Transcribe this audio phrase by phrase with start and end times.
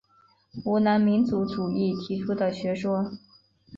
[0.63, 3.11] 湖南民族主义提出的学说。